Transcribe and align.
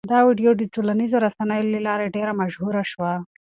دا 0.11 0.19
ویډیو 0.27 0.51
د 0.57 0.63
ټولنیزو 0.73 1.17
رسنیو 1.25 1.71
له 1.73 1.79
لارې 1.87 2.13
ډېره 2.15 2.33
مشهوره 2.41 2.83
شوه. 2.91 3.13